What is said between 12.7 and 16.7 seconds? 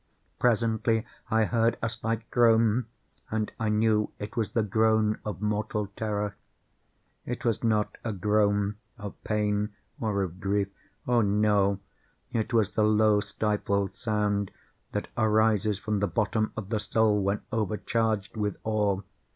the low stifled sound that arises from the bottom of